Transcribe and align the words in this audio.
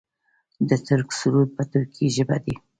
د 0.67 0.69
ترک 0.85 1.09
سرود 1.19 1.49
په 1.57 1.63
ترکۍ 1.71 2.07
ژبه 2.15 2.37
دی. 2.43 2.55